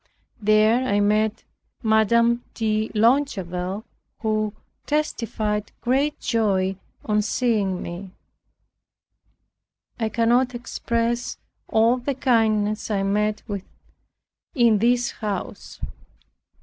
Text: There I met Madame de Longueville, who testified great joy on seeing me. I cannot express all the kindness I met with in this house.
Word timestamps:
There 0.41 0.87
I 0.87 0.99
met 0.99 1.43
Madame 1.83 2.43
de 2.55 2.89
Longueville, 2.95 3.85
who 4.21 4.51
testified 4.87 5.71
great 5.79 6.19
joy 6.19 6.77
on 7.05 7.21
seeing 7.21 7.83
me. 7.83 8.09
I 9.99 10.09
cannot 10.09 10.55
express 10.55 11.37
all 11.67 11.97
the 11.97 12.15
kindness 12.15 12.89
I 12.89 13.03
met 13.03 13.43
with 13.47 13.61
in 14.55 14.79
this 14.79 15.11
house. 15.11 15.79